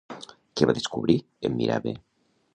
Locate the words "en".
1.51-1.57